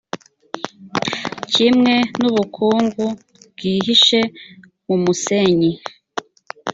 [1.51, 3.05] kimwe n’ubukungu
[3.51, 4.21] bwihishe
[4.85, 5.71] mu musenyi.»